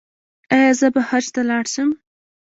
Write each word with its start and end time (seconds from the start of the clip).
ایا 0.53 0.71
زه 0.79 0.87
به 0.93 1.01
حج 1.09 1.25
ته 1.35 1.41
لاړ 1.49 1.65
شم؟ 1.73 1.89